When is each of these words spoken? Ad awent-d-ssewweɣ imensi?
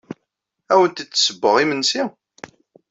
Ad 0.71 0.73
awent-d-ssewweɣ 0.77 1.55
imensi? 1.63 2.03